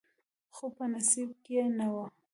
خو 0.55 0.65
په 0.75 0.83
نصیب 0.93 1.29
کې 1.43 1.53
یې 1.61 1.65
نه 1.77 1.87
و. 1.93 1.95